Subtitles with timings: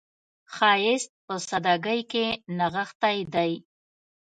[0.53, 2.25] ښایست په سادګۍ کې
[2.57, 3.51] نغښتی دی